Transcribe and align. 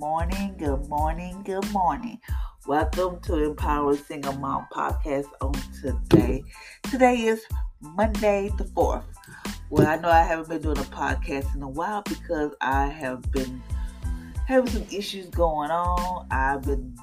Morning, 0.00 0.54
good 0.56 0.88
morning, 0.88 1.42
good 1.44 1.70
morning. 1.72 2.18
Welcome 2.66 3.20
to 3.20 3.44
Empower 3.44 3.94
Single 3.98 4.32
Mom 4.32 4.66
Podcast 4.72 5.26
on 5.42 5.52
today. 5.82 6.42
Today 6.84 7.16
is 7.16 7.44
Monday 7.82 8.50
the 8.56 8.64
4th. 8.64 9.04
Well, 9.68 9.86
I 9.86 9.96
know 9.96 10.08
I 10.08 10.22
haven't 10.22 10.48
been 10.48 10.62
doing 10.62 10.78
a 10.78 10.88
podcast 10.88 11.54
in 11.54 11.62
a 11.62 11.68
while 11.68 12.00
because 12.08 12.54
I 12.62 12.86
have 12.86 13.30
been 13.30 13.62
having 14.46 14.70
some 14.72 14.86
issues 14.90 15.26
going 15.26 15.70
on. 15.70 16.26
I've 16.30 16.62
been, 16.62 16.96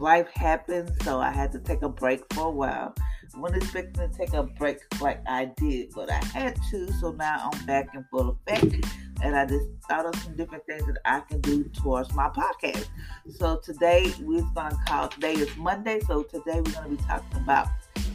life 0.00 0.28
happened, 0.34 0.90
so 1.04 1.20
I 1.20 1.30
had 1.30 1.52
to 1.52 1.60
take 1.60 1.82
a 1.82 1.88
break 1.88 2.22
for 2.34 2.48
a 2.48 2.50
while. 2.50 2.92
Wasn't 3.34 3.62
expecting 3.62 4.08
to 4.08 4.16
take 4.16 4.34
a 4.34 4.42
break 4.42 4.78
like 5.00 5.20
I 5.26 5.46
did, 5.56 5.92
but 5.94 6.10
I 6.10 6.22
had 6.24 6.56
to, 6.70 6.92
so 6.92 7.12
now 7.12 7.50
I'm 7.52 7.66
back 7.66 7.94
in 7.94 8.04
full 8.10 8.38
effect 8.46 8.84
and 9.22 9.34
I 9.34 9.46
just 9.46 9.66
thought 9.88 10.04
of 10.04 10.14
some 10.16 10.36
different 10.36 10.66
things 10.66 10.84
that 10.84 10.98
I 11.04 11.20
can 11.20 11.40
do 11.40 11.64
towards 11.64 12.12
my 12.14 12.28
podcast. 12.28 12.88
So 13.30 13.56
today 13.56 14.12
we're 14.20 14.42
gonna 14.54 14.76
call 14.86 15.08
today 15.08 15.32
is 15.34 15.56
Monday. 15.56 16.00
So 16.00 16.24
today 16.24 16.60
we're 16.60 16.72
gonna 16.72 16.90
be 16.90 16.96
talking 16.96 17.38
about 17.38 17.68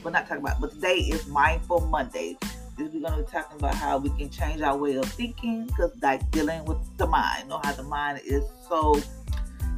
we're 0.03 0.11
not 0.11 0.27
talking 0.27 0.43
about, 0.43 0.61
but 0.61 0.71
today 0.71 0.97
is 0.97 1.25
Mindful 1.27 1.81
Monday. 1.81 2.37
We're 2.77 2.87
gonna 2.89 3.23
be 3.23 3.31
talking 3.31 3.57
about 3.57 3.73
how 3.73 3.97
we 3.97 4.09
can 4.11 4.29
change 4.29 4.61
our 4.61 4.77
way 4.77 4.97
of 4.97 5.05
thinking 5.05 5.65
because 5.65 5.91
like 6.01 6.29
dealing 6.31 6.63
with 6.65 6.77
the 6.97 7.07
mind. 7.07 7.43
You 7.43 7.49
know 7.49 7.61
how 7.63 7.73
the 7.73 7.83
mind 7.83 8.21
is 8.23 8.43
so 8.69 9.01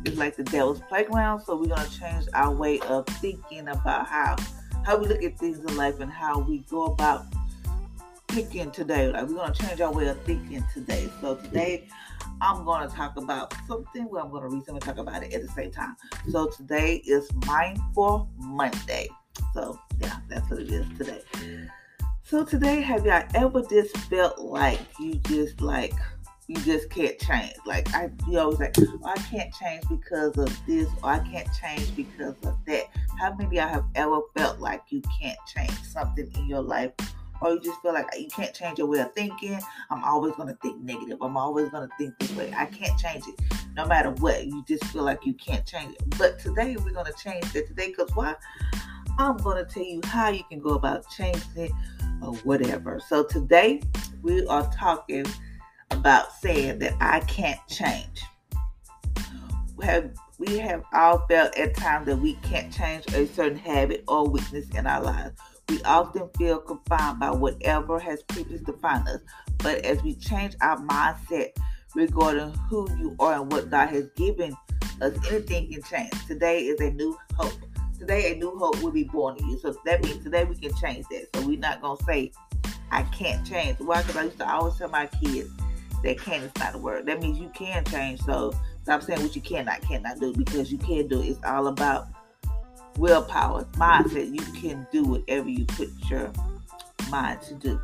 it's 0.06 0.18
like 0.18 0.36
the 0.36 0.44
devil's 0.44 0.82
playground. 0.82 1.42
So 1.42 1.56
we're 1.56 1.68
gonna 1.68 1.90
change 1.90 2.28
our 2.34 2.52
way 2.52 2.80
of 2.82 3.06
thinking 3.06 3.68
about 3.68 4.08
how 4.08 4.36
how 4.90 4.98
we 4.98 5.06
look 5.06 5.22
at 5.22 5.38
things 5.38 5.60
in 5.60 5.78
life 5.78 6.00
and 6.00 6.12
how 6.12 6.40
we 6.40 6.58
go 6.68 6.86
about 6.86 7.24
thinking 8.30 8.72
today. 8.72 9.08
Like 9.08 9.28
we're 9.28 9.36
gonna 9.36 9.54
change 9.54 9.80
our 9.82 9.94
way 9.94 10.08
of 10.08 10.20
thinking 10.22 10.66
today. 10.74 11.08
So 11.22 11.36
today 11.36 11.88
I'm 12.42 12.66
gonna 12.66 12.90
talk 12.90 13.16
about 13.16 13.54
something 13.68 14.06
where 14.10 14.24
I'm 14.24 14.32
gonna 14.32 14.50
something 14.50 14.80
talk 14.80 14.98
about 14.98 15.22
it 15.22 15.32
at 15.32 15.44
the 15.44 15.48
same 15.50 15.70
time. 15.70 15.96
So 16.32 16.48
today 16.48 17.04
is 17.06 17.30
Mindful 17.46 18.32
Monday. 18.40 19.10
So 19.54 19.80
yeah, 20.00 20.22
that's 20.28 20.50
what 20.50 20.62
it 20.62 20.72
is 20.72 20.88
today. 20.98 21.22
So 22.24 22.44
today, 22.44 22.82
have 22.82 23.06
y'all 23.06 23.28
ever 23.36 23.62
just 23.62 23.96
felt 23.96 24.40
like 24.40 24.80
you 25.00 25.16
just 25.28 25.62
like 25.62 25.94
you 26.50 26.56
just 26.62 26.90
can't 26.90 27.18
change? 27.20 27.54
Like 27.66 27.94
I 27.94 28.10
you 28.28 28.40
always 28.40 28.60
like, 28.60 28.74
oh, 28.80 29.00
I 29.06 29.16
can't 29.18 29.54
change 29.54 29.84
because 29.88 30.36
of 30.36 30.66
this, 30.66 30.90
or 31.04 31.12
I 31.12 31.20
can't 31.20 31.48
change 31.62 31.96
because 31.96 32.36
of 32.44 32.58
that. 32.66 32.86
How 33.20 33.36
many 33.36 33.46
of 33.46 33.54
y'all 33.54 33.68
have 33.68 33.86
ever 33.94 34.22
felt 34.36 34.60
like 34.60 34.82
you 34.90 35.02
can't 35.22 35.38
change 35.48 35.80
something 35.84 36.30
in 36.36 36.48
your 36.48 36.62
life 36.62 36.92
or 37.42 37.52
you 37.52 37.60
just 37.62 37.80
feel 37.82 37.94
like 37.94 38.08
you 38.18 38.28
can't 38.28 38.54
change 38.54 38.80
your 38.80 38.88
way 38.88 39.00
of 39.00 39.14
thinking. 39.14 39.60
I'm 39.92 40.04
always 40.04 40.36
to 40.50 40.56
think 40.56 40.82
negative. 40.82 41.20
I'm 41.22 41.38
always 41.38 41.70
to 41.88 41.96
think 41.98 42.18
this 42.20 42.36
way. 42.36 42.52
I 42.58 42.66
can't 42.66 43.00
change 43.00 43.24
it 43.28 43.40
no 43.76 43.86
matter 43.86 44.12
what. 44.12 44.46
You 44.46 44.64
just 44.68 44.84
feel 44.86 45.04
like 45.04 45.26
you 45.26 45.36
can't 45.36 45.66
change 45.66 45.96
it. 45.96 46.18
But 46.18 46.40
today 46.40 46.76
we're 46.78 46.92
to 47.06 47.14
change 47.14 47.56
it 47.56 47.68
today 47.68 47.90
because 47.90 48.10
why? 48.16 48.36
I'm 49.20 49.38
to 49.38 49.66
tell 49.72 49.84
you 49.84 50.02
how 50.04 50.30
you 50.30 50.44
can 50.50 50.60
go 50.60 50.72
about 50.72 51.10
changing 51.12 51.44
it 51.56 51.72
or 52.22 52.34
whatever. 52.38 53.00
So 53.08 53.24
today 53.24 53.82
we 54.22 54.46
are 54.48 54.70
talking 54.74 55.26
about 55.92 56.34
saying 56.34 56.80
that 56.80 56.94
I 57.02 57.20
can't 57.22 57.60
change. 57.68 58.24
We 59.76 59.86
have 59.86 60.12
we 60.38 60.58
have 60.58 60.84
all 60.94 61.26
felt 61.28 61.56
at 61.58 61.76
times 61.76 62.06
that 62.06 62.18
we 62.18 62.36
can't 62.36 62.72
change 62.72 63.06
a 63.14 63.28
certain 63.28 63.58
habit 63.58 64.06
or 64.08 64.28
weakness 64.28 64.70
in 64.70 64.88
our 64.88 65.02
lives. 65.02 65.40
We 65.68 65.82
often 65.84 66.30
feel 66.38 66.60
confined 66.60 67.20
by 67.20 67.32
whatever 67.32 68.00
has 68.00 68.24
previously 68.24 68.66
defined 68.66 69.08
us. 69.10 69.20
But 69.58 69.86
as 69.86 70.02
we 70.02 70.16
change 70.16 70.56
our 70.62 70.78
mindset 70.78 71.50
regarding 71.94 72.54
who 72.70 72.90
you 72.98 73.16
are 73.20 73.42
and 73.42 73.52
what 73.52 73.70
God 73.70 73.90
has 73.90 74.08
given 74.16 74.56
us, 75.02 75.14
anything 75.30 75.72
can 75.72 75.84
change. 75.84 76.26
Today 76.26 76.62
is 76.62 76.80
a 76.80 76.92
new 76.92 77.18
hope. 77.36 77.54
Today, 78.00 78.32
a 78.32 78.36
new 78.36 78.58
hope 78.58 78.82
will 78.82 78.92
be 78.92 79.04
born 79.04 79.36
in 79.38 79.50
you. 79.50 79.60
So 79.60 79.76
that 79.84 80.02
means 80.02 80.24
today 80.24 80.46
we 80.46 80.56
can 80.56 80.74
change 80.78 81.06
that. 81.12 81.28
So 81.36 81.46
we're 81.46 81.60
not 81.60 81.82
going 81.82 81.98
to 81.98 82.04
say, 82.06 82.32
I 82.92 83.04
can't 83.04 83.46
change. 83.46 83.78
Why? 83.80 84.02
Because 84.02 84.16
I 84.16 84.24
used 84.24 84.38
to 84.38 84.50
always 84.50 84.78
tell 84.78 84.88
my 84.88 85.08
kids 85.08 85.50
that 86.04 86.20
can 86.20 86.44
is 86.44 86.52
not 86.58 86.76
a 86.76 86.78
word. 86.78 87.06
That 87.06 87.22
means 87.22 87.40
you 87.40 87.50
can 87.54 87.84
change. 87.86 88.22
So 88.22 88.54
stop 88.84 89.02
saying 89.04 89.22
what 89.22 89.36
you 89.36 89.42
cannot, 89.42 89.82
cannot 89.82 90.20
do 90.20 90.34
because 90.34 90.72
you 90.72 90.78
can 90.78 91.08
do 91.08 91.22
it. 91.22 91.28
It's 91.28 91.46
all 91.46 91.68
about 91.68 92.08
willpower, 92.98 93.66
mindset. 93.76 94.34
You 94.34 94.60
can 94.60 94.88
do 94.92 95.04
whatever 95.04 95.50
you 95.50 95.66
put 95.66 95.90
your 96.10 96.32
mind 97.10 97.42
to 97.44 97.56
do. 97.56 97.82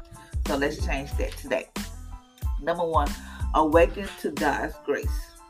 So 0.48 0.58
let's 0.58 0.86
change 0.86 1.12
that 1.18 1.32
today. 1.38 1.68
Number 2.62 2.86
one, 2.86 3.10
awaken 3.54 4.08
to 4.22 4.32
God's 4.32 4.76
grace. 4.86 5.08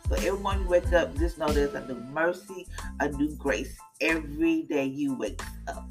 So 0.08 0.16
every 0.16 0.40
morning 0.40 0.64
you 0.64 0.70
wake 0.70 0.94
up, 0.94 1.18
just 1.18 1.38
know 1.38 1.48
there's 1.48 1.74
a 1.74 1.86
new 1.88 2.00
mercy, 2.12 2.68
a 3.00 3.10
new 3.10 3.36
grace 3.36 3.76
every 4.02 4.64
day 4.64 4.86
you 4.86 5.16
wake 5.16 5.42
up. 5.68 5.84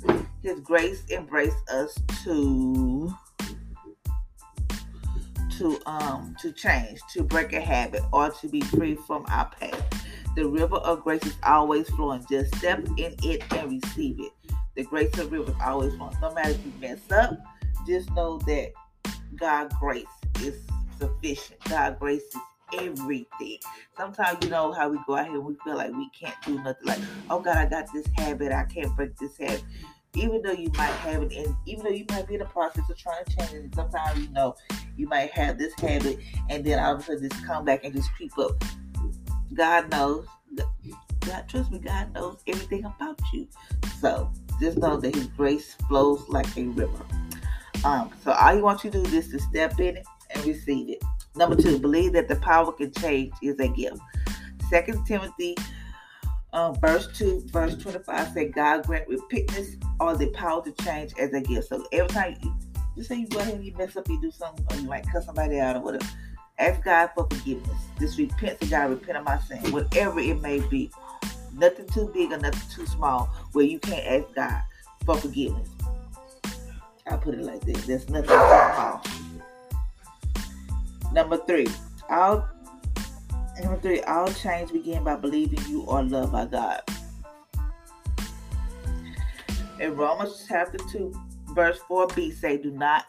His 0.42 0.60
grace 0.60 1.04
embrace 1.06 1.54
us 1.72 1.98
to 2.22 3.12
to 5.58 5.80
um 5.86 6.34
to 6.40 6.52
change, 6.52 7.00
to 7.12 7.22
break 7.22 7.52
a 7.52 7.60
habit, 7.60 8.02
or 8.12 8.30
to 8.30 8.48
be 8.48 8.60
free 8.60 8.94
from 8.94 9.24
our 9.28 9.50
past. 9.60 9.82
The 10.36 10.46
river 10.46 10.76
of 10.76 11.02
grace 11.02 11.24
is 11.24 11.36
always 11.44 11.88
flowing. 11.90 12.24
Just 12.28 12.54
step 12.56 12.84
in 12.96 13.14
it 13.22 13.42
and 13.52 13.82
receive 13.82 14.20
it. 14.20 14.32
The 14.74 14.82
grace 14.84 15.16
of 15.18 15.30
the 15.30 15.38
river 15.38 15.52
is 15.52 15.56
always 15.64 15.94
flowing. 15.94 16.16
No 16.20 16.34
matter 16.34 16.50
if 16.50 16.64
you 16.64 16.72
mess 16.80 17.10
up, 17.12 17.38
just 17.86 18.10
know 18.12 18.38
that 18.38 18.72
God's 19.36 19.74
grace 19.76 20.04
is 20.40 20.60
sufficient. 20.98 21.60
God's 21.64 21.98
grace 21.98 22.22
is 22.22 22.40
everything. 22.80 23.58
Sometimes 23.96 24.38
you 24.42 24.50
know 24.50 24.72
how 24.72 24.88
we 24.88 24.98
go 25.06 25.16
out 25.16 25.26
here 25.26 25.36
and 25.36 25.44
we 25.44 25.54
feel 25.64 25.76
like 25.76 25.92
we 25.92 26.08
can't 26.10 26.34
do 26.44 26.56
nothing. 26.62 26.86
Like, 26.86 27.00
oh 27.30 27.40
God, 27.40 27.56
I 27.56 27.66
got 27.66 27.92
this 27.92 28.06
habit. 28.16 28.52
I 28.52 28.64
can't 28.64 28.94
break 28.96 29.16
this 29.16 29.36
habit. 29.38 29.62
Even 30.14 30.42
though 30.42 30.52
you 30.52 30.70
might 30.76 30.86
have 30.86 31.22
it, 31.22 31.32
and 31.32 31.56
even 31.66 31.84
though 31.84 31.90
you 31.90 32.04
might 32.10 32.26
be 32.26 32.34
in 32.34 32.40
the 32.40 32.46
process 32.46 32.88
of 32.88 32.96
trying 32.96 33.24
to 33.24 33.36
change 33.36 33.52
it, 33.52 33.74
sometimes 33.74 34.20
you 34.20 34.28
know 34.30 34.54
you 34.96 35.08
might 35.08 35.30
have 35.32 35.58
this 35.58 35.74
habit, 35.74 36.18
and 36.48 36.64
then 36.64 36.78
all 36.78 36.94
of 36.94 37.00
a 37.00 37.02
sudden 37.02 37.28
just 37.28 37.44
come 37.44 37.64
back 37.64 37.84
and 37.84 37.94
just 37.94 38.12
creep 38.12 38.36
up. 38.38 38.62
God 39.52 39.90
knows. 39.90 40.26
God, 41.20 41.48
trust 41.48 41.70
me, 41.70 41.78
God 41.78 42.12
knows 42.14 42.42
everything 42.46 42.84
about 42.84 43.18
you. 43.32 43.48
So 44.00 44.30
just 44.60 44.78
know 44.78 44.98
that 44.98 45.14
His 45.14 45.26
grace 45.28 45.74
flows 45.88 46.28
like 46.28 46.46
a 46.56 46.64
river. 46.64 47.04
Um, 47.84 48.10
so 48.22 48.32
all 48.32 48.54
you 48.54 48.62
want 48.62 48.84
you 48.84 48.90
to 48.90 49.02
do 49.02 49.16
is 49.16 49.28
to 49.30 49.38
step 49.38 49.78
in 49.80 49.96
it 49.96 50.06
and 50.34 50.44
receive 50.46 50.90
it. 50.90 51.02
Number 51.36 51.56
two, 51.56 51.78
believe 51.78 52.12
that 52.12 52.28
the 52.28 52.36
power 52.36 52.72
can 52.72 52.92
change 52.92 53.32
is 53.42 53.58
a 53.58 53.68
gift. 53.68 53.98
Second 54.68 55.04
Timothy, 55.04 55.56
uh, 56.54 56.72
verse 56.72 57.08
two, 57.16 57.42
verse 57.52 57.76
twenty-five 57.76 58.32
say, 58.32 58.48
"God 58.48 58.86
grant 58.86 59.08
repentance 59.08 59.76
or 60.00 60.16
the 60.16 60.28
power 60.28 60.64
to 60.64 60.72
change 60.84 61.12
as 61.20 61.32
a 61.34 61.40
gift." 61.40 61.68
So 61.68 61.84
every 61.92 62.08
time 62.08 62.36
you, 62.42 62.54
just 62.96 63.08
say 63.08 63.16
you 63.16 63.26
go 63.28 63.40
ahead 63.40 63.54
and 63.54 63.64
you 63.64 63.74
mess 63.76 63.96
up, 63.96 64.08
you 64.08 64.20
do 64.20 64.30
something, 64.30 64.64
or 64.70 64.76
you 64.76 64.88
might 64.88 65.06
cut 65.10 65.24
somebody 65.24 65.60
out 65.60 65.76
or 65.76 65.80
whatever 65.80 66.06
Ask 66.58 66.84
God 66.84 67.10
for 67.14 67.26
forgiveness. 67.28 67.76
Just 67.98 68.16
repent 68.16 68.60
to 68.60 68.66
God, 68.68 68.90
repent 68.90 69.18
of 69.18 69.24
my 69.24 69.38
sin, 69.40 69.58
whatever 69.72 70.20
it 70.20 70.40
may 70.40 70.60
be. 70.60 70.90
Nothing 71.54 71.86
too 71.88 72.10
big 72.14 72.32
or 72.32 72.38
nothing 72.38 72.68
too 72.72 72.86
small 72.86 73.26
where 73.52 73.64
you 73.64 73.78
can't 73.78 74.06
ask 74.06 74.34
God. 74.34 74.62
for 75.04 75.16
forgiveness. 75.16 75.68
I 77.06 77.16
put 77.16 77.34
it 77.34 77.42
like 77.42 77.60
this. 77.62 77.84
There's 77.86 78.08
nothing 78.08 78.30
wrong. 78.30 79.02
Number 81.12 81.36
three, 81.36 81.66
all 82.08 82.48
number 83.62 83.80
three, 83.80 84.00
all 84.02 84.28
change 84.28 84.72
begin 84.72 85.04
by 85.04 85.16
believing 85.16 85.60
you 85.68 85.86
are 85.88 86.02
loved 86.02 86.32
by 86.32 86.46
God. 86.46 86.82
In 89.80 89.96
Romans 89.96 90.44
chapter 90.48 90.78
2, 90.90 91.12
verse 91.54 91.78
4b 91.88 92.32
say, 92.34 92.56
Do 92.56 92.70
not 92.70 93.06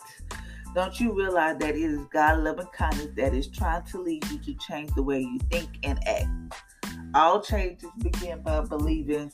don't 0.75 0.99
you 0.99 1.13
realize 1.13 1.57
that 1.59 1.69
it 1.69 1.77
is 1.77 2.05
God's 2.11 2.43
loving 2.43 2.67
kindness 2.73 3.07
that 3.15 3.33
is 3.33 3.47
trying 3.47 3.83
to 3.83 4.01
lead 4.01 4.29
you 4.29 4.37
to 4.39 4.53
change 4.55 4.93
the 4.93 5.03
way 5.03 5.21
you 5.21 5.39
think 5.49 5.69
and 5.83 5.97
act? 6.05 6.27
All 7.13 7.41
changes 7.41 7.89
begin 7.99 8.41
by 8.41 8.59
believing 8.59 9.31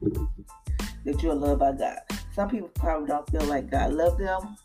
that 0.00 1.22
you're 1.22 1.34
loved 1.34 1.60
by 1.60 1.72
God. 1.72 1.98
Some 2.34 2.48
people 2.48 2.68
probably 2.68 3.08
don't 3.08 3.28
feel 3.28 3.44
like 3.44 3.70
God 3.70 3.92
loved 3.92 4.20
them 4.20 4.56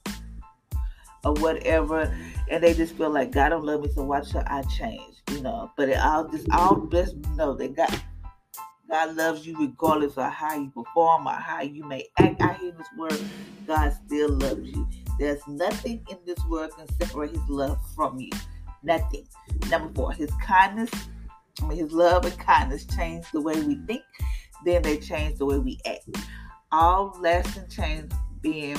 or 1.26 1.34
whatever, 1.34 2.16
and 2.50 2.64
they 2.64 2.74
just 2.74 2.96
feel 2.96 3.10
like 3.10 3.32
God 3.34 3.50
don't 3.50 3.66
love 3.66 3.82
me, 3.82 3.90
so 3.94 4.04
why 4.04 4.24
should 4.24 4.46
I 4.48 4.62
change? 4.78 5.15
But 5.78 5.90
it 5.90 6.00
all 6.00 6.28
just 6.28 6.48
all 6.52 6.88
just 6.88 7.16
know 7.36 7.54
that 7.54 7.76
God 7.76 8.02
God 8.90 9.16
loves 9.16 9.46
you 9.46 9.58
regardless 9.60 10.18
of 10.18 10.32
how 10.32 10.56
you 10.56 10.70
perform 10.70 11.28
or 11.28 11.34
how 11.34 11.62
you 11.62 11.84
may 11.84 12.06
act 12.20 12.42
here 12.42 12.70
in 12.70 12.78
this 12.78 12.88
world. 12.98 13.24
God 13.66 13.94
still 14.06 14.30
loves 14.30 14.70
you. 14.70 14.88
There's 15.18 15.46
nothing 15.48 16.06
in 16.10 16.18
this 16.26 16.38
world 16.46 16.72
can 16.78 16.88
separate 17.00 17.32
His 17.32 17.50
love 17.50 17.80
from 17.96 18.20
you. 18.20 18.30
Nothing. 18.84 19.28
Number 19.70 19.92
four, 19.94 20.12
His 20.12 20.30
kindness, 20.44 20.92
I 21.62 21.66
mean, 21.66 21.78
His 21.78 21.92
love 21.92 22.26
and 22.26 22.38
kindness 22.38 22.86
change 22.86 23.26
the 23.32 23.42
way 23.42 23.60
we 23.62 23.76
think. 23.88 24.04
Then 24.66 24.84
they 24.84 24.98
change 24.98 25.40
the 25.40 25.46
way 25.46 25.58
we 25.58 25.80
act. 25.86 26.08
All 26.72 27.18
lasting 27.20 27.70
change 27.70 28.12
being 28.42 28.78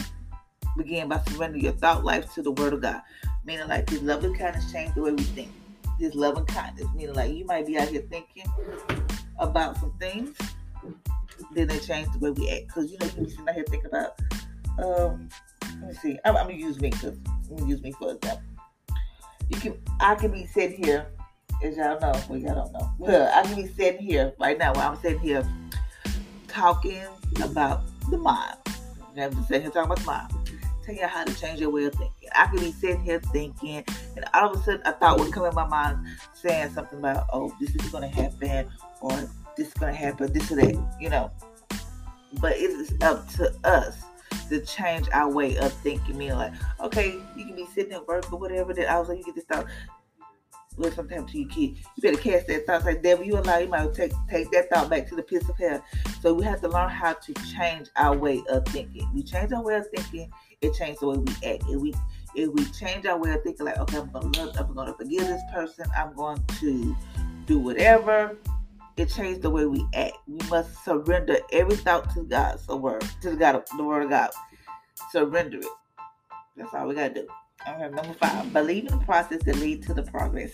begin 0.77 1.09
by 1.09 1.21
surrendering 1.29 1.65
your 1.65 1.73
thought 1.73 2.05
life 2.05 2.33
to 2.35 2.43
the 2.43 2.53
Word 2.53 2.75
of 2.75 2.83
God. 2.83 3.03
Meaning, 3.45 3.69
like 3.69 3.89
His 3.91 4.03
love 4.03 4.23
and 4.25 4.39
kindness 4.39 4.71
change 4.71 4.95
the 4.95 5.03
way 5.03 5.13
we 5.13 5.23
think. 5.23 5.51
His 5.98 6.14
love 6.14 6.37
and 6.37 6.46
kindness. 6.46 6.87
Meaning, 6.94 7.14
like 7.14 7.32
you 7.32 7.44
might 7.44 7.66
be 7.66 7.78
out 7.78 7.88
here 7.88 8.04
thinking 8.10 8.46
about 9.38 9.78
some 9.78 9.93
things, 9.98 10.37
then 11.52 11.69
they 11.69 11.78
change 11.78 12.08
the 12.12 12.19
way 12.19 12.31
we 12.31 12.50
act. 12.50 12.69
Because 12.69 12.90
you 12.90 12.98
know, 12.98 13.06
you 13.06 13.25
be 13.25 13.31
sitting 13.31 13.48
out 13.48 13.54
here 13.54 13.64
thinking 13.69 13.90
about, 13.90 14.20
um, 14.78 15.28
let 15.81 15.88
me 15.88 15.94
see. 15.94 16.19
I'm, 16.25 16.37
I'm, 16.37 16.46
gonna 16.46 16.58
use 16.58 16.81
me 16.81 16.90
because 16.90 17.16
I'm 17.50 17.56
gonna 17.56 17.69
use 17.69 17.82
me 17.82 17.93
for 17.93 18.12
example. 18.12 18.43
You 19.48 19.60
can, 19.60 19.78
I 20.00 20.14
can 20.16 20.32
be 20.32 20.46
sitting 20.46 20.84
here, 20.84 21.06
as 21.62 21.76
y'all 21.76 22.00
know. 22.00 22.12
Well, 22.28 22.38
y'all 22.38 22.54
don't 22.54 22.72
know. 22.72 22.90
Well, 22.98 23.31
I 23.32 23.46
can 23.46 23.56
be 23.56 23.69
sitting 23.69 24.02
here 24.02 24.32
right 24.38 24.58
now 24.58 24.75
while 24.75 24.90
I'm 24.90 25.00
sitting 25.00 25.20
here 25.20 25.48
talking 26.48 27.04
about 27.43 27.82
the 28.10 28.19
mind. 28.19 28.56
I'm 29.16 29.32
just 29.34 29.48
sitting 29.48 29.62
here 29.62 29.70
talking 29.70 29.90
about 29.90 29.98
the 29.98 30.04
mind. 30.04 30.45
Tell 30.87 30.94
you 30.94 31.06
how 31.09 31.25
to 31.25 31.35
change 31.35 31.61
your 31.61 31.71
way 31.71 31.87
of 31.87 31.94
thinking. 31.94 32.29
I 32.33 32.47
could 32.47 32.61
be 32.61 32.71
sitting 32.71 33.03
here 33.03 33.19
thinking, 33.33 33.85
and 34.15 34.25
all 34.35 34.53
of 34.53 34.61
a 34.61 34.62
sudden 34.62 34.83
a 34.85 34.93
thought 34.93 35.19
would 35.19 35.33
come 35.33 35.44
in 35.44 35.53
my 35.53 35.67
mind 35.67 36.06
saying 36.33 36.71
something 36.75 37.00
about, 37.00 37.27
oh, 37.33 37.53
this 37.61 37.75
is 37.75 37.91
going 37.91 38.09
to 38.09 38.17
happen, 38.17 38.69
or 39.00 39.11
this 39.56 39.67
is 39.67 39.75
going 39.75 39.93
to 39.93 39.99
happen, 39.99 40.33
this 40.33 40.53
or 40.53 40.55
that, 40.55 40.97
you 41.00 41.11
know. 41.11 41.33
But 42.41 42.53
it 42.53 42.71
is 42.71 42.94
up 43.03 43.29
to 43.31 43.53
us 43.65 44.05
to 44.49 44.61
change 44.61 45.09
our 45.12 45.29
way 45.29 45.56
of 45.56 45.73
thinking. 45.73 46.17
Meaning, 46.17 46.37
like, 46.37 46.53
okay, 46.81 47.19
you 47.37 47.47
can 47.47 47.56
be 47.56 47.67
sitting 47.75 47.93
at 47.93 48.06
work 48.06 48.32
or 48.32 48.39
whatever, 48.39 48.71
all 48.89 49.00
of 49.00 49.06
a 49.06 49.06
sudden 49.06 49.19
you 49.19 49.25
get 49.25 49.35
this 49.35 49.44
thought, 49.44 49.67
well, 50.76 50.90
sometimes 50.93 51.32
to 51.32 51.38
your 51.38 51.49
kid, 51.49 51.76
you 51.96 52.02
better 52.02 52.19
cast 52.19 52.46
that 52.49 52.67
thought. 52.67 52.84
Like, 52.84 53.02
devil, 53.02 53.25
you 53.25 53.38
allow, 53.38 53.58
you 53.58 53.69
might 53.69 53.94
take, 53.94 54.12
take 54.28 54.50
that 54.50 54.69
thought 54.70 54.90
back 54.90 55.06
to 55.08 55.17
the 55.17 55.23
pits 55.23 55.49
of 55.49 55.56
hell. 55.56 55.82
So 56.20 56.34
we 56.34 56.44
have 56.44 56.61
to 56.61 56.69
learn 56.69 56.90
how 56.90 57.14
to 57.14 57.34
change 57.56 57.88
our 57.96 58.17
way 58.17 58.43
of 58.50 58.64
thinking. 58.67 59.08
We 59.14 59.23
change 59.23 59.52
our 59.52 59.62
way 59.62 59.76
of 59.76 59.87
thinking, 59.94 60.31
it 60.61 60.75
changes 60.75 61.00
the 61.00 61.08
way 61.08 61.19
we 61.19 61.32
act. 61.49 61.64
If 61.69 61.81
we 61.81 61.94
if 62.34 62.50
we 62.52 62.64
change 62.67 63.06
our 63.06 63.19
way 63.19 63.32
of 63.32 63.43
thinking, 63.43 63.64
like, 63.64 63.78
okay, 63.78 63.99
I'm 63.99 64.11
gonna 64.11 64.28
love, 64.37 64.56
I'm 64.58 64.75
gonna 64.75 64.94
forgive 64.94 65.26
this 65.26 65.43
person, 65.52 65.87
I'm 65.96 66.14
going 66.14 66.43
to 66.61 66.94
do 67.46 67.58
whatever, 67.58 68.37
it 68.96 69.08
changed 69.08 69.43
the 69.43 69.50
way 69.50 69.64
we 69.67 69.87
act. 69.94 70.17
We 70.26 70.46
must 70.49 70.84
surrender 70.84 71.38
every 71.52 71.76
thought 71.76 72.12
to 72.14 72.25
God's 72.25 72.67
word, 72.69 73.05
to 73.22 73.37
God, 73.37 73.62
the 73.76 73.84
word 73.84 74.05
of 74.05 74.11
God. 74.11 74.31
Surrender 75.12 75.58
it. 75.58 75.67
That's 76.56 76.72
all 76.75 76.88
we 76.88 76.94
gotta 76.94 77.14
do. 77.14 77.29
All 77.67 77.81
right, 77.81 77.93
number 77.93 78.15
five, 78.15 78.53
believe 78.53 78.87
in 78.87 78.97
the 78.97 79.05
process 79.05 79.43
that 79.43 79.57
leads 79.57 79.89
to 79.89 79.95
the 79.95 80.05
progress. 80.05 80.53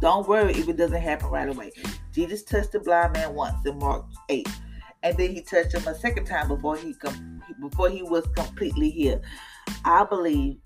Don't 0.00 0.28
worry 0.28 0.52
if 0.52 0.68
it 0.68 0.76
doesn't 0.76 1.00
happen 1.00 1.30
right 1.30 1.48
away. 1.48 1.72
Jesus 2.14 2.44
touched 2.44 2.70
the 2.72 2.78
blind 2.78 3.14
man 3.14 3.34
once 3.34 3.66
in 3.66 3.76
Mark 3.78 4.04
8, 4.28 4.48
and 5.02 5.16
then 5.16 5.34
he 5.34 5.40
touched 5.40 5.74
him 5.74 5.84
a 5.88 5.96
second 5.96 6.26
time 6.26 6.46
before 6.46 6.76
he 6.76 6.94
com- 6.94 7.42
before 7.60 7.90
he 7.90 8.04
was 8.04 8.24
completely 8.36 8.88
healed. 8.88 9.22
I 9.84 10.04
believe 10.04 10.58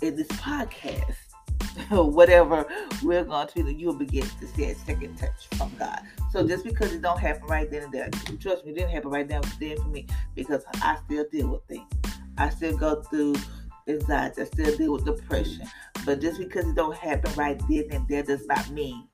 in 0.00 0.16
this 0.16 0.28
podcast, 0.28 1.16
whatever 1.90 2.66
we're 3.02 3.24
going 3.24 3.48
to 3.48 3.62
do, 3.62 3.70
you'll 3.70 3.94
begin 3.94 4.26
to 4.40 4.46
see 4.46 4.64
a 4.64 4.74
second 4.74 5.18
touch 5.18 5.48
from 5.58 5.70
God. 5.78 6.00
So 6.32 6.46
just 6.46 6.64
because 6.64 6.94
it 6.94 7.02
don't 7.02 7.20
happen 7.20 7.46
right 7.46 7.70
then 7.70 7.82
and 7.82 7.92
there, 7.92 8.08
trust 8.40 8.64
me, 8.64 8.72
it 8.72 8.76
didn't 8.76 8.90
happen 8.90 9.10
right 9.10 9.28
then 9.28 9.42
then 9.60 9.76
for 9.76 9.88
me 9.88 10.06
because 10.34 10.64
I 10.80 10.96
still 11.04 11.26
deal 11.30 11.48
with 11.48 11.64
things. 11.64 11.92
I 12.38 12.48
still 12.50 12.76
go 12.76 13.02
through 13.02 13.34
anxiety. 13.88 14.42
I 14.42 14.44
still 14.44 14.76
deal 14.76 14.92
with 14.92 15.04
depression. 15.04 15.66
But 16.04 16.20
just 16.20 16.38
because 16.38 16.66
it 16.66 16.74
don't 16.74 16.96
happen 16.96 17.32
right 17.34 17.60
then 17.68 17.84
and 17.90 18.06
there 18.08 18.22
does 18.22 18.46
not 18.46 18.70
mean 18.70 19.08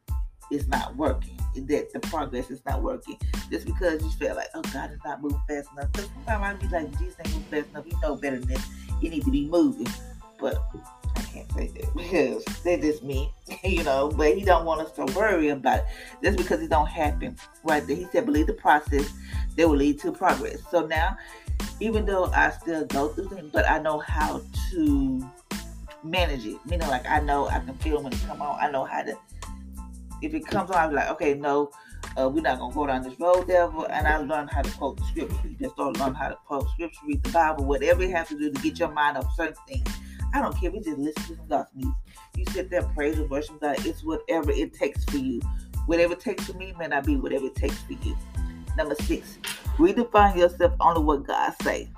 it's 0.51 0.67
not 0.69 0.97
working. 0.97 1.39
That 1.55 1.93
the 1.93 2.01
progress 2.01 2.51
is 2.51 2.61
not 2.67 2.83
working. 2.83 3.19
Just 3.51 3.67
because 3.67 4.03
you 4.03 4.11
feel 4.11 4.35
like, 4.35 4.49
oh 4.55 4.63
God, 4.73 4.91
it's 4.93 5.05
not 5.05 5.23
moving 5.23 5.41
fast 5.49 5.69
enough. 5.73 5.93
Because 5.93 6.11
sometimes 6.27 6.63
I 6.63 6.67
be 6.67 6.73
like, 6.73 6.99
Jesus 6.99 7.17
ain't 7.21 7.35
moving 7.35 7.43
fast 7.51 7.71
enough. 7.71 7.87
You 7.87 8.01
know 8.03 8.17
better 8.17 8.39
than 8.39 8.49
this. 8.49 8.67
You 9.01 9.11
need 9.11 9.25
to 9.25 9.31
be 9.31 9.47
moving. 9.47 9.89
But 10.41 10.63
I 11.17 11.23
can't 11.23 11.51
say 11.53 11.69
that 11.69 11.95
because 11.95 12.45
they 12.65 12.77
just 12.79 13.05
me, 13.05 13.33
you 13.65 13.85
know. 13.85 14.11
But 14.11 14.37
he 14.37 14.45
don't 14.45 14.65
want 14.65 14.81
us 14.81 14.93
to 14.93 15.05
worry 15.17 15.49
about 15.51 15.79
it. 15.79 15.85
Just 16.23 16.39
because 16.39 16.61
it 16.61 16.71
don't 16.71 16.89
happen 16.89 17.37
right 17.63 17.87
there. 17.87 17.97
He 17.97 18.07
said, 18.11 18.27
believe 18.27 18.49
the 18.49 18.55
process 18.55 19.13
that 19.57 19.69
will 19.69 19.77
lead 19.77 20.01
to 20.01 20.11
progress. 20.11 20.59
So 20.71 20.87
now 20.87 21.17
even 21.81 22.07
though 22.07 22.27
I 22.27 22.51
still 22.51 22.87
go 22.87 23.09
through 23.09 23.29
things, 23.29 23.51
but 23.53 23.69
I 23.69 23.79
know 23.79 23.99
how 23.99 24.43
to 24.71 25.31
manage 26.03 26.47
it. 26.47 26.65
Meaning, 26.67 26.89
like 26.89 27.07
I 27.07 27.21
know 27.21 27.49
I 27.49 27.61
can 27.61 27.75
feel 27.75 28.03
when 28.03 28.13
it 28.13 28.21
come 28.27 28.43
on. 28.43 28.59
I 28.61 28.71
know 28.71 28.85
how 28.85 29.03
to. 29.03 29.17
If 30.23 30.35
it 30.35 30.47
comes 30.47 30.71
on, 30.71 30.77
I'm 30.77 30.95
like, 30.95 31.11
okay, 31.11 31.35
no, 31.35 31.71
uh, 32.17 32.29
we're 32.29 32.41
not 32.41 32.59
gonna 32.59 32.75
go 32.75 32.87
down 32.87 33.03
this 33.03 33.19
road, 33.19 33.49
devil. 33.49 33.87
And 33.87 34.07
I 34.07 34.19
learned 34.19 34.51
how 34.51 34.63
to 34.63 34.71
quote 34.71 34.99
the 34.99 35.05
scripture. 35.05 35.49
Just 35.61 35.75
start 35.75 35.99
learn 35.99 36.15
how 36.15 36.29
to 36.29 36.37
quote 36.47 36.69
scripture, 36.71 37.01
read 37.07 37.23
the 37.23 37.31
Bible, 37.31 37.65
whatever 37.65 38.03
you 38.03 38.11
have 38.13 38.29
to 38.29 38.39
do 38.39 38.51
to 38.51 38.63
get 38.63 38.79
your 38.79 38.93
mind 38.93 39.17
off 39.17 39.35
certain 39.35 39.57
things. 39.67 39.89
I 40.33 40.41
don't 40.41 40.59
care. 40.59 40.71
We 40.71 40.81
just 40.81 40.99
listen 40.99 41.23
to 41.23 41.37
some 41.37 41.49
gospel 41.49 41.77
music. 41.77 41.95
You 42.37 42.45
sit 42.47 42.71
there, 42.71 42.83
praise 42.83 43.19
and 43.19 43.31
worship 43.31 43.61
God. 43.61 43.85
It's 43.87 44.03
whatever 44.03 44.51
it 44.51 44.75
takes 44.75 45.05
for 45.05 45.19
you. 45.19 45.41
Whatever 45.87 46.15
it 46.15 46.21
takes 46.21 46.45
for 46.45 46.57
me 46.57 46.75
may 46.79 46.87
not 46.87 47.05
be 47.05 47.17
whatever 47.17 47.47
it 47.47 47.55
takes 47.55 47.79
for 47.83 47.93
you. 47.93 48.17
Number 48.77 48.97
six, 48.97 49.39
redefine 49.79 50.37
yourself 50.37 50.73
only 50.81 51.03
what 51.03 51.27
God 51.27 51.55
say. 51.63 51.91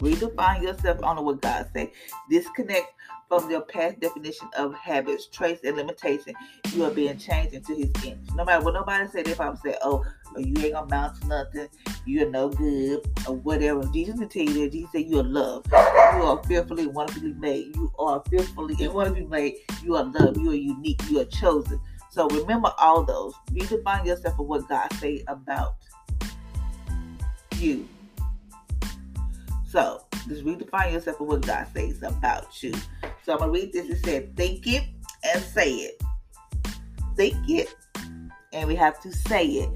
Redefine 0.00 0.62
yourself 0.62 0.98
only 1.02 1.22
what 1.22 1.40
God 1.40 1.68
say. 1.72 1.92
Disconnect 2.28 2.92
from 3.28 3.50
your 3.50 3.62
past 3.62 3.98
definition 3.98 4.48
of 4.56 4.74
habits, 4.74 5.26
traits, 5.26 5.62
and 5.64 5.76
limitation. 5.76 6.34
You 6.72 6.84
are 6.84 6.90
being 6.90 7.18
changed 7.18 7.54
into 7.54 7.74
His 7.74 7.90
image. 8.04 8.30
No 8.34 8.44
matter 8.44 8.64
what 8.64 8.74
nobody 8.74 9.08
said, 9.08 9.26
if 9.26 9.40
I'm 9.40 9.56
saying, 9.56 9.76
"Oh, 9.82 10.04
you 10.36 10.54
ain't 10.58 10.74
gonna 10.74 10.86
amount 10.86 11.20
to 11.22 11.26
nothing," 11.26 11.68
you're 12.04 12.30
no 12.30 12.48
good, 12.50 13.08
or 13.26 13.34
whatever. 13.36 13.82
Jesus 13.92 14.18
will 14.18 14.28
tell 14.28 14.42
you 14.42 14.64
that. 14.64 14.72
Jesus 14.72 14.92
said, 14.92 15.06
"You 15.06 15.20
are 15.20 15.24
loved. 15.24 15.68
You 15.72 16.22
are 16.22 16.42
fearfully 16.44 16.84
and 16.84 16.94
wonderfully 16.94 17.32
made. 17.32 17.74
You 17.74 17.90
are 17.98 18.22
fearfully 18.30 18.76
and 18.80 18.92
wonderfully 18.92 19.26
made. 19.26 19.54
You 19.82 19.96
are 19.96 20.04
loved. 20.04 20.36
You 20.36 20.50
are 20.50 20.54
unique. 20.54 21.02
You 21.08 21.20
are 21.20 21.24
chosen." 21.24 21.80
So 22.10 22.28
remember 22.28 22.72
all 22.78 23.02
those. 23.02 23.34
Redefine 23.50 24.06
yourself 24.06 24.38
of 24.38 24.46
what 24.46 24.68
God 24.68 24.92
say 24.94 25.24
about 25.26 25.74
you. 27.60 27.88
So 29.68 30.04
just 30.28 30.44
redefine 30.44 30.92
yourself 30.92 31.20
of 31.20 31.26
what 31.26 31.46
God 31.46 31.66
says 31.74 32.02
about 32.02 32.62
you. 32.62 32.72
So 33.24 33.32
I'm 33.32 33.38
gonna 33.38 33.52
read 33.52 33.72
this. 33.72 33.88
It 33.88 34.04
said, 34.04 34.36
think 34.36 34.66
it 34.66 34.84
and 35.24 35.42
say 35.42 35.72
it. 35.72 36.02
Think 37.16 37.48
it, 37.48 37.74
and 38.52 38.68
we 38.68 38.74
have 38.74 39.00
to 39.00 39.12
say 39.12 39.46
it. 39.46 39.70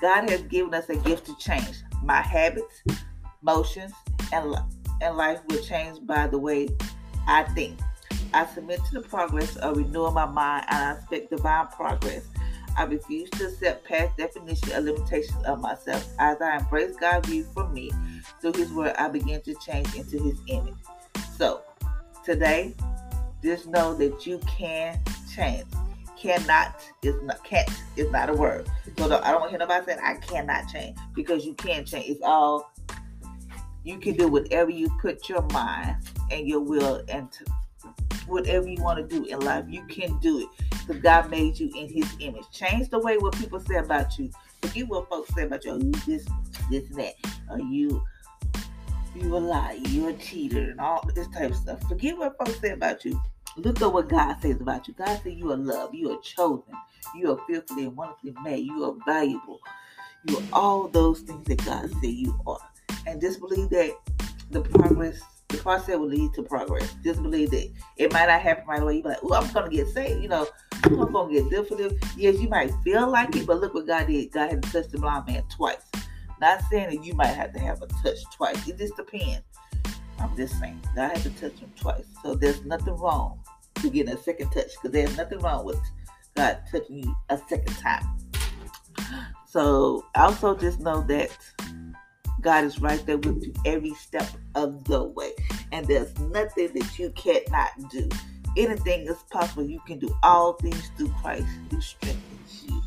God 0.00 0.30
has 0.30 0.42
given 0.42 0.72
us 0.74 0.88
a 0.88 0.96
gift 0.96 1.26
to 1.26 1.36
change. 1.38 1.82
My 2.02 2.22
habits, 2.22 2.82
motions, 3.42 3.92
and, 4.32 4.54
and 5.00 5.16
life 5.16 5.40
will 5.48 5.62
change 5.62 6.06
by 6.06 6.26
the 6.28 6.38
way 6.38 6.68
I 7.26 7.42
think. 7.54 7.78
I 8.32 8.46
submit 8.46 8.80
to 8.86 9.00
the 9.00 9.08
progress 9.08 9.56
of 9.56 9.76
renewing 9.76 10.14
my 10.14 10.26
mind 10.26 10.66
and 10.68 10.84
I 10.84 10.92
expect 10.92 11.30
divine 11.30 11.66
progress. 11.68 12.26
I 12.78 12.84
refuse 12.84 13.28
to 13.30 13.46
accept 13.48 13.84
past 13.86 14.16
definition 14.16 14.72
or 14.72 14.80
limitations 14.80 15.44
of 15.44 15.60
myself. 15.60 16.08
As 16.20 16.40
I 16.40 16.58
embrace 16.58 16.94
God's 16.94 17.28
view 17.28 17.42
for 17.52 17.68
me 17.68 17.90
through 18.40 18.52
His 18.52 18.72
Word, 18.72 18.94
I 18.96 19.08
begin 19.08 19.40
to 19.42 19.54
change 19.56 19.96
into 19.96 20.22
His 20.22 20.38
image. 20.46 20.76
So, 21.36 21.62
today, 22.24 22.76
just 23.42 23.66
know 23.66 23.94
that 23.94 24.26
you 24.26 24.38
can 24.46 25.00
change. 25.34 25.64
cannot 26.16 26.80
is 27.02 27.20
not 27.22 27.42
can't 27.44 27.68
is 27.96 28.10
not 28.12 28.30
a 28.30 28.32
word. 28.32 28.68
So 28.96 29.20
I 29.22 29.32
don't 29.32 29.50
hear 29.50 29.58
nobody 29.58 29.84
saying 29.86 30.00
I 30.02 30.14
cannot 30.14 30.68
change 30.68 30.96
because 31.14 31.44
you 31.44 31.54
can 31.54 31.84
change. 31.84 32.08
It's 32.08 32.22
all 32.22 32.72
you 33.84 33.98
can 33.98 34.14
do 34.14 34.28
whatever 34.28 34.70
you 34.70 34.88
put 35.00 35.28
your 35.28 35.42
mind 35.52 35.96
and 36.30 36.46
your 36.46 36.60
will 36.60 36.96
into 37.08 37.44
whatever 38.28 38.68
you 38.68 38.82
want 38.82 38.98
to 38.98 39.06
do 39.06 39.24
in 39.24 39.40
life. 39.40 39.64
You 39.68 39.82
can 39.86 40.18
do 40.18 40.40
it 40.40 40.48
because 40.70 41.02
God 41.02 41.30
made 41.30 41.58
you 41.58 41.70
in 41.74 41.88
His 41.88 42.10
image. 42.20 42.44
Change 42.52 42.88
the 42.90 42.98
way 42.98 43.18
what 43.18 43.36
people 43.36 43.60
say 43.60 43.76
about 43.76 44.18
you. 44.18 44.30
Forget 44.62 44.88
what 44.88 45.08
folks 45.08 45.34
say 45.34 45.44
about 45.44 45.64
you. 45.64 45.74
You 45.74 45.92
this, 46.06 46.26
this, 46.70 46.88
and 46.90 46.98
that. 46.98 47.14
Or 47.50 47.58
you, 47.58 48.02
you 49.14 49.36
a 49.36 49.38
liar. 49.38 49.74
You 49.74 50.08
a 50.08 50.12
cheater, 50.14 50.70
and 50.70 50.80
all 50.80 51.08
this 51.14 51.28
type 51.28 51.50
of 51.50 51.56
stuff. 51.56 51.82
Forget 51.88 52.16
what 52.16 52.36
folks 52.38 52.60
say 52.60 52.70
about 52.70 53.04
you. 53.04 53.20
Look 53.56 53.82
at 53.82 53.92
what 53.92 54.08
God 54.08 54.36
says 54.40 54.60
about 54.60 54.86
you. 54.86 54.94
God 54.94 55.20
says 55.22 55.34
you 55.34 55.50
are 55.50 55.56
loved. 55.56 55.94
You 55.94 56.12
are 56.12 56.20
chosen. 56.20 56.74
You 57.16 57.32
are 57.32 57.40
fearfully 57.46 57.84
and 57.84 57.96
wonderfully 57.96 58.34
made. 58.44 58.64
You 58.64 58.84
are 58.84 58.94
valuable. 59.04 59.60
You 60.26 60.38
are 60.38 60.44
all 60.52 60.88
those 60.88 61.20
things 61.20 61.44
that 61.46 61.64
God 61.64 61.90
said 61.90 62.04
you 62.04 62.38
are. 62.46 62.60
And 63.06 63.20
just 63.20 63.40
believe 63.40 63.70
that 63.70 63.96
the 64.50 64.60
progress, 64.60 65.20
the 65.48 65.58
process 65.58 65.96
will 65.96 66.08
lead 66.08 66.34
to 66.34 66.42
progress. 66.42 66.94
Just 67.02 67.22
believe 67.22 67.50
that 67.50 67.70
it 67.96 68.12
might 68.12 68.26
not 68.26 68.40
happen 68.40 68.66
right 68.66 68.82
away. 68.82 68.96
You 68.96 69.02
be 69.02 69.08
like, 69.08 69.18
oh, 69.22 69.34
I'm 69.34 69.50
gonna 69.52 69.70
get 69.70 69.88
saved. 69.88 70.22
You 70.22 70.28
know, 70.28 70.46
I'm 70.84 71.12
gonna 71.12 71.32
get 71.32 71.48
different. 71.50 71.94
Yes, 72.16 72.38
you 72.38 72.48
might 72.48 72.70
feel 72.84 73.10
like 73.10 73.34
it, 73.34 73.46
but 73.46 73.60
look 73.60 73.74
what 73.74 73.86
God 73.86 74.06
did. 74.06 74.30
God 74.32 74.50
had 74.50 74.62
to 74.62 74.70
touch 74.70 74.90
the 74.90 74.98
blind 74.98 75.26
man 75.26 75.42
twice. 75.54 75.82
Not 76.40 76.62
saying 76.70 76.94
that 76.94 77.04
you 77.04 77.14
might 77.14 77.28
have 77.28 77.52
to 77.54 77.58
have 77.60 77.82
a 77.82 77.86
touch 78.02 78.18
twice. 78.34 78.68
It 78.68 78.78
just 78.78 78.96
depends. 78.96 79.42
I'm 80.20 80.36
just 80.36 80.58
saying 80.60 80.80
God 80.94 81.16
had 81.16 81.22
to 81.22 81.30
touch 81.30 81.58
him 81.58 81.72
twice. 81.76 82.04
So 82.22 82.34
there's 82.34 82.64
nothing 82.64 82.96
wrong 82.96 83.40
to 83.76 83.90
getting 83.90 84.12
a 84.12 84.18
second 84.18 84.50
touch 84.50 84.72
because 84.74 84.90
there's 84.90 85.16
nothing 85.16 85.38
wrong 85.38 85.64
with 85.64 85.80
God 86.36 86.60
touching 86.70 87.04
you 87.04 87.16
a 87.30 87.38
second 87.48 87.74
time. 87.76 88.04
So 89.46 90.04
also 90.14 90.54
just 90.54 90.80
know 90.80 91.02
that 91.08 91.30
God 92.40 92.64
is 92.64 92.80
right 92.80 93.04
there 93.04 93.18
with 93.18 93.44
you 93.44 93.52
every 93.64 93.94
step 93.94 94.28
of 94.54 94.84
the 94.84 95.02
way. 95.02 95.32
And 95.72 95.86
there's 95.86 96.16
nothing 96.18 96.72
that 96.74 96.98
you 96.98 97.10
cannot 97.10 97.70
do. 97.90 98.08
Anything 98.56 99.06
is 99.06 99.18
possible. 99.30 99.64
You 99.64 99.80
can 99.86 99.98
do 99.98 100.14
all 100.22 100.54
things 100.54 100.90
through 100.96 101.12
Christ 101.20 101.46
who 101.70 101.80
strengthens 101.80 102.64
you. 102.66 102.82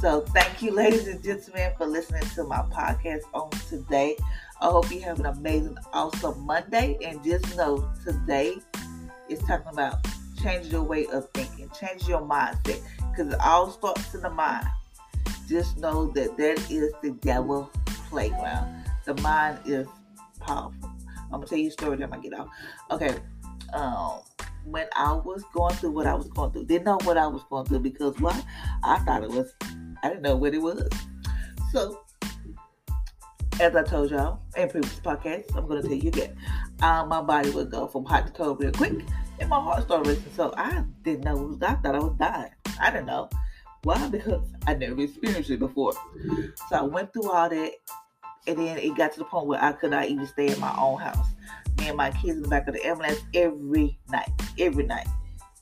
So 0.00 0.20
thank 0.20 0.62
you, 0.62 0.72
ladies 0.72 1.06
and 1.06 1.22
gentlemen, 1.22 1.72
for 1.78 1.86
listening 1.86 2.22
to 2.34 2.44
my 2.44 2.62
podcast 2.70 3.22
on 3.32 3.50
today. 3.68 4.16
I 4.60 4.66
hope 4.66 4.90
you 4.90 5.00
have 5.00 5.20
an 5.20 5.26
amazing, 5.26 5.78
awesome 5.92 6.44
Monday. 6.44 6.98
And 7.02 7.22
just 7.24 7.56
know 7.56 7.90
today 8.04 8.58
is 9.28 9.40
talking 9.40 9.72
about 9.72 10.06
change 10.42 10.66
your 10.66 10.82
way 10.82 11.06
of 11.06 11.28
thinking, 11.30 11.70
change 11.70 12.06
your 12.06 12.20
mindset, 12.20 12.82
because 13.10 13.32
it 13.32 13.40
all 13.40 13.70
starts 13.70 14.14
in 14.14 14.22
the 14.22 14.30
mind. 14.30 14.66
Just 15.48 15.78
know 15.78 16.06
that 16.08 16.36
that 16.36 16.70
is 16.70 16.92
the 17.02 17.12
devil 17.22 17.70
playground. 18.08 18.84
The 19.04 19.14
mind 19.22 19.58
is 19.64 19.86
powerful. 20.40 20.90
I'm 21.24 21.30
gonna 21.30 21.46
tell 21.46 21.58
you 21.58 21.68
a 21.68 21.72
story. 21.72 21.96
Then 21.96 22.12
I 22.12 22.18
get 22.18 22.34
off. 22.34 22.48
Okay. 22.90 23.16
Um, 23.74 24.20
when 24.64 24.86
I 24.96 25.12
was 25.12 25.44
going 25.52 25.74
through 25.76 25.92
what 25.92 26.06
I 26.06 26.14
was 26.14 26.28
going 26.28 26.52
through, 26.52 26.64
didn't 26.64 26.84
know 26.84 26.98
what 27.04 27.16
I 27.16 27.26
was 27.26 27.42
going 27.48 27.66
through 27.66 27.80
because 27.80 28.18
why? 28.18 28.42
I 28.82 28.98
thought 29.00 29.22
it 29.22 29.30
was. 29.30 29.52
I 30.02 30.08
didn't 30.08 30.22
know 30.22 30.36
what 30.36 30.54
it 30.54 30.62
was. 30.62 30.88
So, 31.72 32.00
as 33.60 33.74
I 33.74 33.82
told 33.82 34.10
y'all 34.10 34.40
in 34.56 34.68
previous 34.68 35.00
podcasts, 35.00 35.56
I'm 35.56 35.66
gonna 35.66 35.82
tell 35.82 35.92
you 35.92 36.08
again. 36.08 36.36
Um, 36.82 37.08
my 37.08 37.22
body 37.22 37.50
would 37.50 37.70
go 37.70 37.86
from 37.86 38.04
hot 38.04 38.26
to 38.26 38.32
cold 38.32 38.60
real 38.60 38.72
quick, 38.72 38.92
and 39.40 39.48
my 39.48 39.60
heart 39.60 39.84
started 39.84 40.08
racing. 40.08 40.32
So 40.34 40.52
I 40.56 40.84
didn't 41.02 41.24
know. 41.24 41.58
I 41.62 41.74
thought 41.74 41.94
I 41.94 41.98
was 41.98 42.16
dying. 42.18 42.50
I 42.80 42.90
didn't 42.90 43.06
know. 43.06 43.30
Why? 43.86 44.08
Because 44.08 44.42
I 44.66 44.74
never 44.74 45.00
experienced 45.00 45.48
it 45.48 45.60
before. 45.60 45.92
So 45.92 46.76
I 46.76 46.82
went 46.82 47.12
through 47.12 47.30
all 47.30 47.48
that, 47.48 47.72
and 48.48 48.58
then 48.58 48.78
it 48.78 48.96
got 48.96 49.12
to 49.12 49.20
the 49.20 49.24
point 49.24 49.46
where 49.46 49.62
I 49.62 49.70
could 49.70 49.92
not 49.92 50.08
even 50.08 50.26
stay 50.26 50.48
in 50.48 50.58
my 50.58 50.74
own 50.76 50.98
house. 50.98 51.28
Me 51.78 51.86
and 51.86 51.96
my 51.96 52.10
kids 52.10 52.38
in 52.38 52.42
the 52.42 52.48
back 52.48 52.66
of 52.66 52.74
the 52.74 52.84
ambulance 52.84 53.20
every 53.32 53.96
night, 54.10 54.28
every 54.58 54.86
night. 54.86 55.06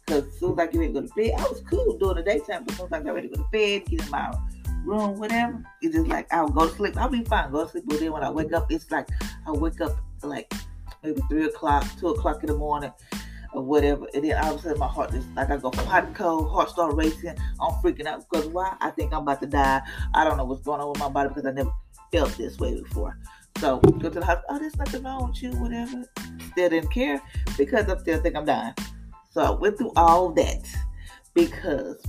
Because 0.06 0.26
as 0.26 0.38
soon 0.38 0.52
as 0.52 0.58
I 0.58 0.66
get 0.68 0.78
ready 0.78 0.92
to 0.94 1.00
go 1.02 1.06
to 1.06 1.14
bed, 1.14 1.32
I 1.38 1.42
was 1.42 1.62
cool 1.68 1.98
during 1.98 2.16
the 2.16 2.22
daytime, 2.22 2.64
but 2.64 2.80
as 2.80 2.90
I 2.90 2.98
ready 3.00 3.28
to 3.28 3.36
go 3.36 3.42
to 3.42 3.48
bed, 3.52 3.84
get 3.90 4.02
in 4.02 4.10
my 4.10 4.32
room, 4.86 5.18
whatever, 5.18 5.62
it's 5.82 5.94
just 5.94 6.08
like 6.08 6.32
I'll 6.32 6.48
go 6.48 6.66
to 6.66 6.74
sleep. 6.74 6.96
I'll 6.96 7.10
be 7.10 7.24
fine, 7.24 7.52
go 7.52 7.66
to 7.66 7.70
sleep. 7.70 7.84
But 7.86 8.00
then 8.00 8.10
when 8.10 8.24
I 8.24 8.30
wake 8.30 8.54
up, 8.54 8.72
it's 8.72 8.90
like 8.90 9.10
I 9.46 9.50
wake 9.50 9.82
up 9.82 9.98
like 10.22 10.50
maybe 11.02 11.20
three 11.28 11.44
o'clock, 11.44 11.84
two 12.00 12.08
o'clock 12.08 12.42
in 12.42 12.46
the 12.46 12.56
morning, 12.56 12.90
or 13.54 13.62
whatever. 13.62 14.06
And 14.14 14.24
then 14.24 14.36
all 14.42 14.54
of 14.54 14.60
a 14.60 14.62
sudden 14.62 14.78
my 14.78 14.86
heart 14.86 15.12
just 15.12 15.28
like 15.34 15.50
I 15.50 15.56
go 15.56 15.70
and 15.72 16.14
cold, 16.14 16.50
heart 16.50 16.70
start 16.70 16.94
racing. 16.94 17.36
I'm 17.60 17.72
freaking 17.82 18.06
out 18.06 18.24
because 18.28 18.46
why? 18.48 18.76
I 18.80 18.90
think 18.90 19.12
I'm 19.12 19.22
about 19.22 19.40
to 19.40 19.46
die. 19.46 19.80
I 20.12 20.24
don't 20.24 20.36
know 20.36 20.44
what's 20.44 20.62
going 20.62 20.80
on 20.80 20.90
with 20.90 20.98
my 20.98 21.08
body 21.08 21.28
because 21.28 21.46
I 21.46 21.52
never 21.52 21.72
felt 22.12 22.36
this 22.36 22.58
way 22.58 22.80
before. 22.80 23.18
So 23.58 23.78
go 23.78 24.10
to 24.10 24.10
the 24.10 24.24
hospital. 24.24 24.56
Oh, 24.56 24.58
there's 24.58 24.76
nothing 24.76 25.02
wrong 25.04 25.28
with 25.28 25.42
you, 25.42 25.50
whatever. 25.52 26.04
Still 26.52 26.68
didn't 26.68 26.90
care 26.90 27.22
because 27.56 27.88
I 27.88 27.96
still 27.98 28.20
think 28.20 28.36
I'm 28.36 28.44
dying. 28.44 28.74
So 29.30 29.40
I 29.40 29.50
went 29.50 29.78
through 29.78 29.92
all 29.96 30.30
that 30.32 30.66
because 31.34 32.04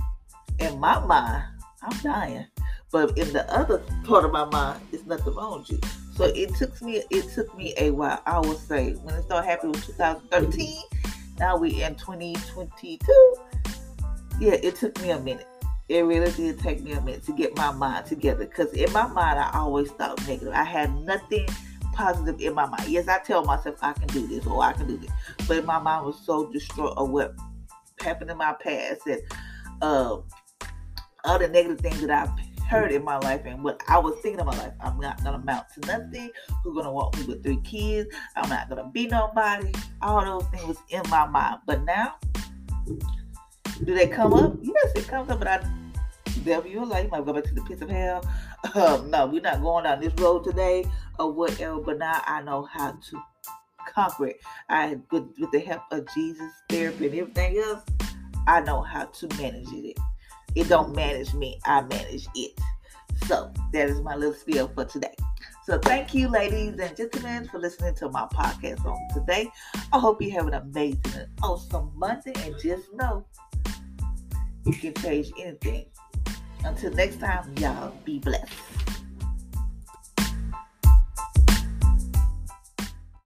in 0.58 0.78
my 0.78 0.98
mind 1.04 1.44
I'm 1.82 1.98
dying, 1.98 2.46
but 2.90 3.16
in 3.16 3.32
the 3.32 3.48
other 3.52 3.78
part 4.04 4.24
of 4.24 4.32
my 4.32 4.44
mind, 4.44 4.80
it's 4.92 5.06
nothing 5.06 5.34
wrong 5.34 5.60
with 5.60 5.70
you. 5.70 5.80
So 6.14 6.24
it 6.24 6.54
took 6.56 6.80
me 6.82 7.02
it 7.10 7.32
took 7.34 7.56
me 7.56 7.74
a 7.78 7.90
while. 7.90 8.22
I 8.26 8.40
would 8.40 8.58
say 8.58 8.92
when 8.92 9.14
it 9.14 9.24
started 9.24 9.48
happening 9.48 9.72
was 9.72 9.86
2013. 9.86 10.82
Now 11.38 11.56
we 11.56 11.82
in 11.82 11.94
2022. 11.96 13.34
Yeah, 14.40 14.52
it 14.52 14.76
took 14.76 15.00
me 15.00 15.10
a 15.10 15.20
minute. 15.20 15.46
It 15.88 16.00
really 16.00 16.32
did 16.32 16.58
take 16.58 16.82
me 16.82 16.92
a 16.92 17.00
minute 17.00 17.24
to 17.26 17.32
get 17.32 17.56
my 17.56 17.70
mind 17.72 18.06
together 18.06 18.44
because 18.46 18.72
in 18.72 18.92
my 18.92 19.06
mind 19.06 19.38
I 19.38 19.50
always 19.54 19.90
thought 19.92 20.26
negative. 20.26 20.52
I 20.52 20.64
had 20.64 20.94
nothing 21.04 21.46
positive 21.92 22.40
in 22.40 22.54
my 22.54 22.66
mind. 22.66 22.88
Yes, 22.88 23.08
I 23.08 23.18
tell 23.18 23.44
myself 23.44 23.76
I 23.82 23.92
can 23.92 24.08
do 24.08 24.26
this 24.26 24.46
or 24.46 24.62
I 24.62 24.72
can 24.72 24.86
do 24.86 24.96
this, 24.96 25.10
but 25.46 25.64
my 25.64 25.78
mind 25.78 26.06
was 26.06 26.20
so 26.24 26.50
distraught 26.50 26.94
of 26.96 27.10
what 27.10 27.34
happened 28.00 28.30
in 28.30 28.36
my 28.36 28.54
past 28.54 29.06
and 29.06 29.20
uh, 29.80 30.18
other 31.24 31.48
negative 31.48 31.80
things 31.80 32.00
that 32.00 32.10
I've 32.10 32.36
heard 32.66 32.92
in 32.92 33.04
my 33.04 33.18
life 33.18 33.42
and 33.44 33.62
what 33.62 33.80
I 33.88 33.98
was 33.98 34.16
thinking 34.22 34.40
of 34.40 34.46
my 34.46 34.56
life. 34.58 34.72
I'm 34.80 34.98
not 34.98 35.22
gonna 35.22 35.38
amount 35.38 35.66
to 35.74 35.80
nothing. 35.86 36.30
Who's 36.62 36.74
gonna 36.74 36.92
walk 36.92 37.16
me 37.16 37.24
with 37.24 37.42
three 37.42 37.60
kids? 37.62 38.14
I'm 38.34 38.48
not 38.48 38.68
gonna 38.68 38.90
be 38.92 39.06
nobody. 39.06 39.72
All 40.02 40.24
those 40.24 40.48
things 40.50 40.66
was 40.66 40.78
in 40.90 41.02
my 41.08 41.26
mind. 41.26 41.60
But 41.66 41.84
now, 41.84 42.16
do 43.84 43.94
they 43.94 44.08
come 44.08 44.34
up? 44.34 44.56
Yes, 44.60 44.92
it 44.96 45.06
comes 45.06 45.30
up, 45.30 45.38
but 45.38 45.48
I 45.48 45.60
devil 46.44 46.70
your 46.70 46.86
life. 46.86 47.04
You 47.04 47.10
might 47.10 47.24
go 47.24 47.32
back 47.32 47.44
to 47.44 47.54
the 47.54 47.62
pits 47.62 47.82
of 47.82 47.90
hell. 47.90 48.24
Um, 48.74 49.10
no, 49.10 49.26
we're 49.26 49.40
not 49.40 49.62
going 49.62 49.84
down 49.84 50.00
this 50.00 50.12
road 50.14 50.42
today 50.42 50.84
or 51.18 51.30
whatever. 51.30 51.78
But 51.80 51.98
now 51.98 52.20
I 52.26 52.42
know 52.42 52.64
how 52.64 52.92
to 52.92 53.22
conquer 53.94 54.28
it. 54.28 54.40
I 54.68 54.98
with, 55.10 55.24
with 55.38 55.50
the 55.52 55.60
help 55.60 55.82
of 55.92 56.06
Jesus, 56.12 56.50
therapy, 56.68 57.06
and 57.06 57.14
everything 57.14 57.58
else, 57.58 57.82
I 58.46 58.60
know 58.60 58.82
how 58.82 59.04
to 59.04 59.28
manage 59.38 59.72
it. 59.72 59.98
It 60.56 60.70
don't 60.70 60.96
manage 60.96 61.34
me, 61.34 61.60
I 61.66 61.82
manage 61.82 62.26
it. 62.34 62.58
So 63.26 63.52
that 63.74 63.90
is 63.90 64.00
my 64.00 64.16
little 64.16 64.34
spiel 64.34 64.68
for 64.74 64.86
today. 64.86 65.14
So 65.66 65.78
thank 65.78 66.14
you, 66.14 66.28
ladies 66.28 66.78
and 66.78 66.96
gentlemen, 66.96 67.46
for 67.48 67.58
listening 67.58 67.94
to 67.96 68.08
my 68.08 68.26
podcast 68.32 68.86
on 68.86 68.96
today. 69.12 69.50
I 69.92 69.98
hope 69.98 70.22
you 70.22 70.30
have 70.30 70.46
an 70.46 70.54
amazing 70.54 71.00
and 71.14 71.28
awesome 71.42 71.92
Monday. 71.94 72.32
And 72.38 72.58
just 72.58 72.92
know 72.94 73.26
you 74.64 74.72
can 74.72 74.94
change 74.94 75.30
anything. 75.38 75.86
Until 76.64 76.90
next 76.92 77.20
time, 77.20 77.52
y'all 77.58 77.92
be 78.06 78.18
blessed. 78.18 78.50